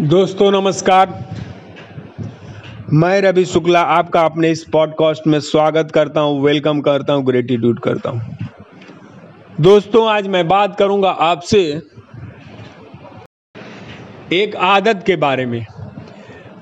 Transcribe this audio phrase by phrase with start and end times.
[0.00, 1.12] दोस्तों, नमस्कार।
[2.92, 7.80] मैं रवि शुक्ला, आपका अपने इस पॉडकास्ट में स्वागत करता हूँ वेलकम करता हूँ ग्रेटिट्यूड
[7.80, 8.36] करता हूँ।
[9.60, 11.62] दोस्तों, आज मैं बात करूँगा आपसे
[14.32, 15.66] एक आदत के बारे में।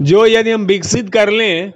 [0.02, 1.72] जो यदि हम विकसित कर लें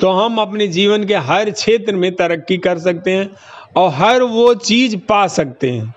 [0.00, 3.30] तो हम अपने जीवन के हर क्षेत्र में तरक्की कर सकते हैं
[3.76, 5.94] और हर वो चीज़ पा सकते हैं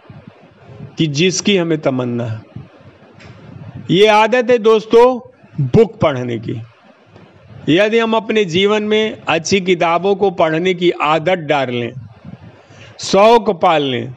[0.98, 2.51] कि जिसकी हमें तमन्ना है।
[3.92, 5.06] ये आदत है दोस्तों,
[5.56, 6.62] बुक पढ़ने की।
[7.70, 11.92] यदि हम अपने जीवन में अच्छी किताबों को पढ़ने की आदत डाल लें,
[13.02, 14.14] शौक पाल लें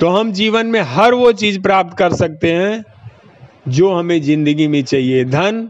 [0.00, 2.84] तो हम जीवन में हर वो चीज़ प्राप्त कर सकते हैं
[3.68, 5.62] जो हमें ज़िंदगी में चाहिए। धन,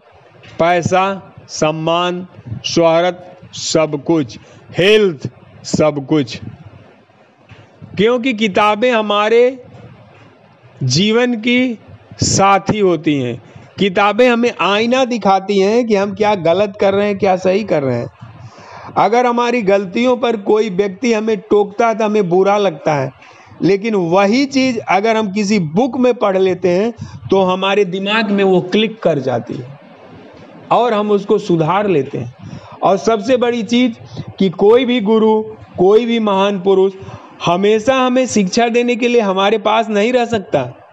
[0.58, 2.26] पैसा, सम्मान,
[2.64, 4.38] शोहरत, सब कुछ।
[4.70, 5.28] हेल्थ,
[5.66, 6.38] सब कुछ।
[7.96, 9.42] क्योंकि किताबें हमारे
[10.84, 11.78] जीवन की
[12.22, 13.42] साथी होती हैं।
[13.78, 17.82] किताबें हमें आईना दिखाती हैं कि हम क्या गलत कर रहे हैं, क्या सही कर
[17.82, 18.10] रहे हैं।
[18.96, 23.12] अगर हमारी गलतियों पर कोई व्यक्ति हमें टोकता है तो हमें बुरा लगता है।
[23.62, 26.92] लेकिन वही चीज़ अगर हम किसी बुक में पढ़ लेते हैं
[27.30, 29.78] तो हमारे दिमाग में वो क्लिक कर जाती है।
[30.70, 32.34] और हम उसको सुधार लेते हैं।
[32.82, 33.92] और सबसे बड़ी चीज़
[34.38, 35.42] कि कोई भी गुरु,
[35.78, 36.92] कोई भी महान पुरुष
[37.46, 40.83] हमेशा हमें शिक्षा देने के लिए हमारे पास नहीं रह सकता।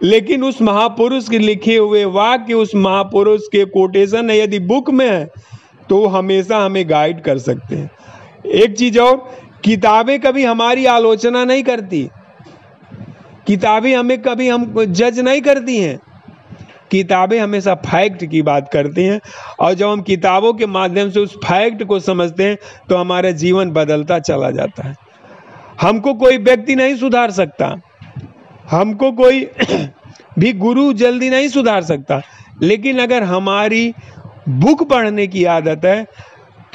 [0.00, 5.08] लेकिन उस महापुरुष के लिखे हुए वाक्य, उस महापुरुष के कोटेशन है, यदि बुक में
[5.10, 5.30] है
[5.88, 7.90] तो हमेशा हमें गाइड कर सकते हैं।
[8.46, 9.16] एक चीज़ और,
[9.64, 12.08] किताबें कभी हमारी आलोचना नहीं करती।
[13.46, 15.98] किताबें हमें कभी हम जज नहीं करती हैं।
[16.90, 19.20] किताबें हमेशा फैक्ट की बात करती हैं,
[19.60, 22.56] और जब हम किताबों के माध्यम से उस फैक्ट को समझते हैं
[22.88, 24.96] तो हमारा जीवन बदलता चला जाता है।
[25.80, 27.74] हमको कोई व्यक्ति नहीं सुधार सकता।
[28.70, 29.46] हमको कोई
[30.38, 32.20] भी गुरु जल्दी नहीं सुधार सकता।
[32.62, 33.92] लेकिन अगर हमारी
[34.48, 36.06] बुक पढ़ने की आदत है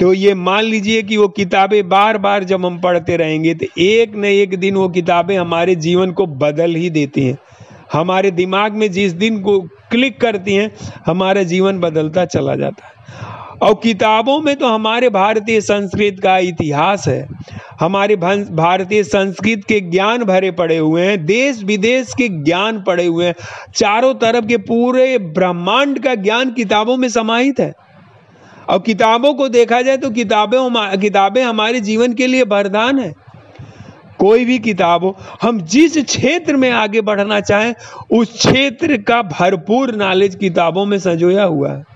[0.00, 4.16] तो ये मान लीजिए कि वो किताबें बार बार जब हम पढ़ते रहेंगे तो एक
[4.16, 7.38] न एक दिन वो किताबें हमारे जीवन को बदल ही देती हैं।
[7.92, 10.70] हमारे दिमाग में जिस दिन को क्लिक करती हैं,
[11.06, 12.94] हमारा जीवन बदलता चला जाता है।
[13.62, 17.26] और किताबों में तो हमारे भारतीय संस्कृत का इतिहास है।
[17.80, 23.26] हमारे भारतीय संस्कृत के ज्ञान भरे पड़े हुए हैं, देश विदेश के ज्ञान पड़े हुए
[23.26, 23.34] हैं।
[23.74, 27.72] चारों तरफ़ के पूरे ब्रह्मांड का ज्ञान किताबों में समाहित है।
[28.68, 33.12] और किताबों को देखा जाए तो किताबें किताबें हमारे जीवन के लिए वरदान है।
[34.18, 37.74] कोई भी किताब हो, हम जिस क्षेत्र में आगे बढ़ना चाहें,
[38.12, 41.95] उस क्षेत्र का भरपूर नॉलेज किताबों में संजोया हुआ है।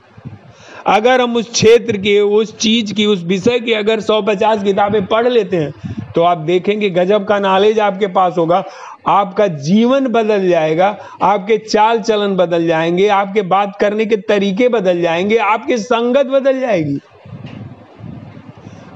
[0.86, 5.04] अगर हम उस क्षेत्र की, उस चीज़ की, उस विषय की अगर सौ पचास किताबें
[5.06, 5.72] पढ़ लेते हैं
[6.14, 8.62] तो आप देखेंगे गजब का नॉलेज आपके पास होगा।
[9.08, 15.00] आपका जीवन बदल जाएगा, आपके चाल चलन बदल जाएँगे, आपके बात करने के तरीके बदल
[15.02, 16.98] जाएँगे, आपकी संगत बदल जाएगी।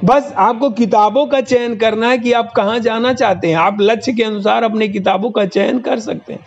[0.05, 4.13] बस आपको किताबों का चयन करना है कि आप कहाँ जाना चाहते हैं। आप लक्ष्य
[4.13, 6.47] के अनुसार अपने किताबों का चयन कर सकते हैं।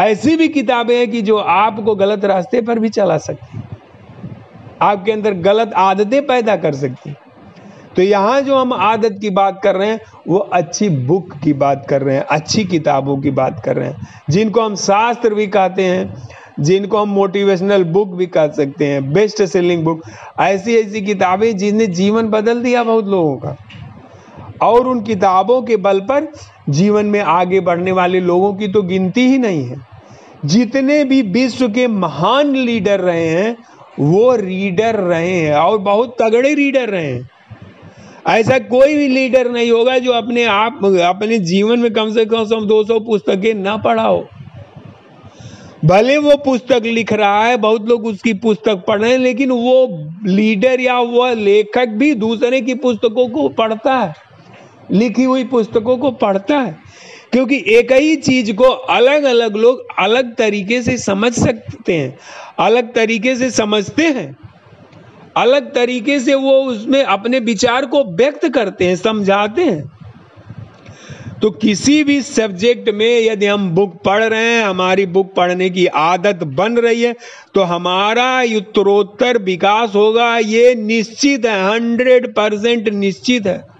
[0.00, 3.63] ऐसी भी किताबें हैं कि जो आपको गलत रास्ते पर भी चला सकती हैं।
[4.84, 7.14] आपके अंदर गलत आदतें पैदा कर सकती
[7.96, 11.84] तो यहाँ जो हम आदत की बात कर रहे हैं, वो अच्छी बुक की बात
[11.90, 15.82] कर रहे हैं, अच्छी किताबों की बात कर रहे हैं। जिनको हम शास्त्र भी कहते
[15.82, 16.14] हैं,
[16.60, 20.02] जिनको हम मोटिवेशनल बुक भी कह सकते हैं बेस्ट सेलिंग बुक
[20.40, 23.56] ऐसी ऐसी किताबें जिसने जीवन बदल दिया बहुत लोगों का।
[24.62, 26.30] और उन किताबों के बल पर
[26.68, 29.76] जीवन में आगे बढ़ने वाले लोगों की तो गिनती ही नहीं है।
[30.44, 33.56] जितने भी विश्व के महान लीडर रहे हैं
[34.00, 37.30] वो रीडर रहे हैं और बहुत तगड़े रीडर रहे हैं।
[38.28, 42.66] ऐसा कोई भी लीडर नहीं होगा जो अपने आप, अपने जीवन में कम से कम
[42.66, 44.26] दो सौ पुस्तकें ना पढ़ा हो
[45.84, 50.06] भले वो पुस्तक लिख रहा है, बहुत लोग उसकी पुस्तक पढ़ रहे हैं, लेकिन वो
[50.26, 54.14] लीडर या वो लेखक भी दूसरे की पुस्तकों को पढ़ता है,
[54.90, 56.76] लिखी हुई पुस्तकों को पढ़ता है।
[57.34, 62.18] क्योंकि एक ही चीज़ को अलग अलग लोग अलग तरीके से समझ सकते हैं।
[62.58, 64.36] अलग तरीके से समझते हैं।
[65.36, 69.90] अलग तरीके से वो उसमें अपने विचार को व्यक्त करते हैं, समझाते हैं।
[71.42, 75.86] तो किसी भी सब्जेक्ट में यदि हम बुक पढ़ रहे हैं, हमारी बुक पढ़ने की
[75.86, 77.16] आदत बन रही है
[77.54, 83.73] तो हमारा उत्तरोत्तर विकास होगा। ये निश्चित है हंड्रेड परसेंट निश्चित है।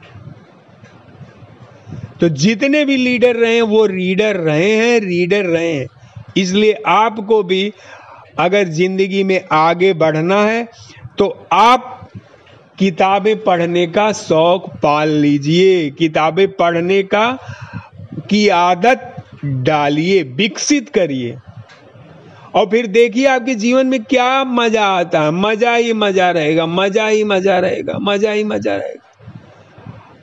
[2.21, 5.87] तो जितने भी लीडर रहे हैं, वो रीडर रहे हैं, रीडर रहे हैं।
[6.37, 7.73] इसलिए आपको भी
[8.39, 10.67] अगर ज़िंदगी में आगे बढ़ना है
[11.19, 12.11] तो आप
[12.79, 17.39] किताबें पढ़ने का शौक पाल लीजिए। किताबें पढ़ने का,
[18.31, 19.11] की आदत
[19.45, 21.37] डालिए, विकसित करिए।
[22.55, 27.07] और फिर देखिए आपके जीवन में क्या मज़ा आता है। मज़ा ही मज़ा रहेगा, मज़ा
[27.07, 29.14] ही मज़ा रहेगा, मज़ा ही मज़ा रहेगा।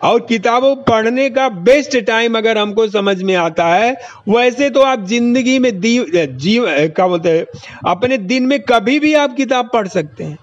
[0.04, 3.92] और किताबों पढ़ने का बेस्ट टाइम अगर हमको समझ में आता है,
[4.30, 7.46] वैसे तो आप ज़िंदगी में जीव, क्या बोलते हैं,
[7.88, 10.38] अपने दिन में कभी भी आप किताब पढ़ सकते हैं।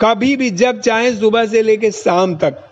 [0.00, 2.66] कभी भी, जब चाहे सुबह से लेकर शाम तक।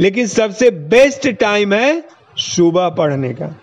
[0.00, 2.02] लेकिन सबसे बेस्ट टाइम है
[2.36, 3.54] सुबह पढ़ने का।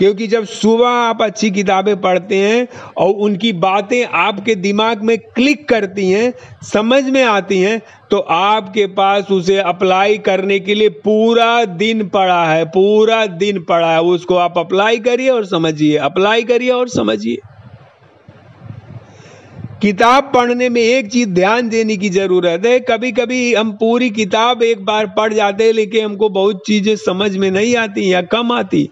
[0.00, 2.66] क्योंकि जब सुबह आप अच्छी किताबें पढ़ते हैं
[2.96, 6.32] और उनकी बातें आपके दिमाग में क्लिक करती हैं,
[6.64, 7.80] समझ में आती हैं
[8.10, 13.92] तो आपके पास उसे अप्लाई करने के लिए पूरा दिन पड़ा है, पूरा दिन पड़ा
[13.92, 17.38] है। उसको आप अप्लाई करिए और समझिए, अप्लाई करिए और समझिए।
[19.82, 24.62] किताब पढ़ने में एक चीज़ ध्यान देने की ज़रूरत है। कभी कभी हम पूरी किताब
[24.62, 28.52] एक बार पढ़ जाते हैं, लेकिन हमको बहुत चीज़ें समझ में नहीं आती या कम
[28.52, 28.88] आती।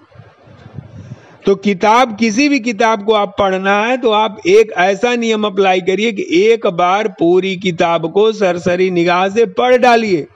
[1.46, 5.80] तो किताब, किसी भी किताब को आप पढ़ना है तो आप एक ऐसा नियम अप्लाई
[5.80, 10.26] करिए कि एक बार पूरी किताब को सरसरी निगाह से पढ़ डालिए।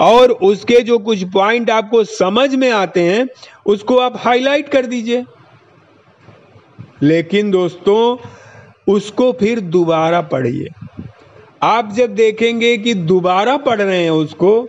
[0.00, 3.28] और उसके जो कुछ पॉइंट आपको समझ में आते हैं,
[3.66, 5.24] उसको आप हाईलाइट कर दीजिए।
[7.02, 8.16] लेकिन दोस्तों,
[8.92, 10.68] उसको फिर दोबारा पढ़िए।
[11.62, 14.68] आप जब देखेंगे कि दोबारा पढ़ रहे हैं उसको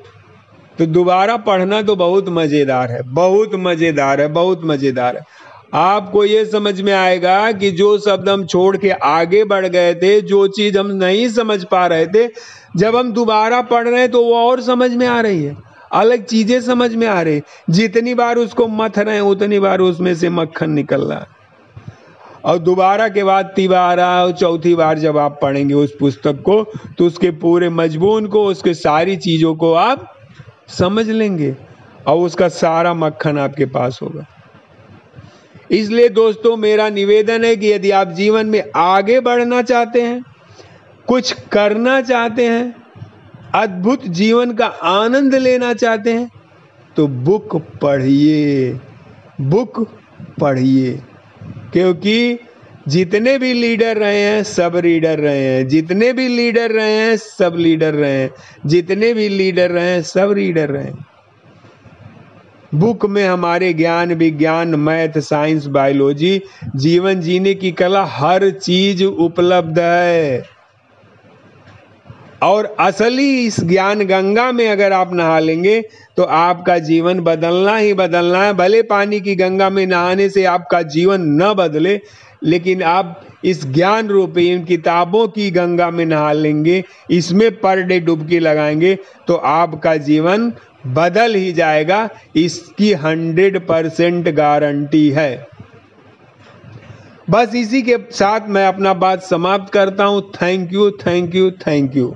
[0.82, 5.24] तो दोबारा पढ़ना तो बहुत मज़ेदार है, बहुत मज़ेदार है, बहुत मज़ेदार है।
[5.74, 10.22] आपको ये समझ में आएगा कि जो शब्द हम छोड़ के आगे बढ़ गए थे,
[10.22, 12.28] जो चीज़ हम नहीं समझ पा रहे थे,
[12.78, 15.56] जब हम दोबारा पढ़ रहे हैं तो वो और समझ में आ रही है,
[15.92, 20.14] अलग चीज़ें समझ में आ रही जितनी बार उसको मथ रहे हैं, उतनी बार उसमें
[20.16, 21.40] से मक्खन निकल रहा है।
[22.46, 26.64] और दोबारा के बाद तिबारा और चौथी बार जब आप पढ़ेंगे उस पुस्तक को
[26.98, 30.08] तो उसके पूरे मजमून को, उसके सारी चीज़ों को आप
[30.70, 31.56] समझ लेंगे।
[32.08, 34.26] और उसका सारा मक्खन आपके पास होगा।
[35.72, 40.22] इसलिए दोस्तों, मेरा निवेदन है कि यदि आप जीवन में आगे बढ़ना चाहते हैं,
[41.08, 42.74] कुछ करना चाहते हैं,
[43.56, 46.30] अद्भुत जीवन का आनंद लेना चाहते हैं
[46.96, 48.80] तो बुक पढ़िए
[49.42, 49.80] बुक
[50.40, 50.92] पढ़िए,
[51.74, 52.40] क्योंकि
[52.88, 57.56] जितने भी लीडर रहे हैं, सब रीडर रहे हैं। जितने भी लीडर रहे हैं, सब
[57.58, 58.32] लीडर रहे हैं।
[58.66, 61.06] जितने भी लीडर रहे हैं, सब रीडर रहे हैं।
[62.76, 66.42] बुक में हमारे ज्ञान, विज्ञान, मैथ, साइंस, बायोलॉजी,
[66.76, 70.46] जीवन जीने की कला हर चीज़ उपलब्ध है।
[72.44, 75.82] और असली इस ज्ञान गंगा में अगर आप नहा लेंगे
[76.18, 80.82] तो आपका जीवन बदलना ही बदलना है। भले पानी की गंगा में नहाने से आपका
[80.82, 82.02] जीवन न बदले
[82.42, 88.00] लेकिन आप इस ज्ञान रूपी इन किताबों की गंगा में नहा लेंगे, इसमें पर डे
[88.00, 88.98] डुबकी लगाएँगे
[89.28, 90.52] तो आपका जीवन
[90.88, 95.48] बदल ही जाएगा। इसकी हंड्रेड परसेंट गारंटी है।
[97.30, 101.96] बस इसी के साथ मैं अपना बात समाप्त करता हूँ। Thank you thank you thank
[101.96, 102.14] you.